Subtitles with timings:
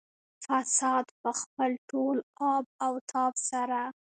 [0.45, 2.17] فساد په خپل ټول
[2.53, 3.81] آب او تاب سره.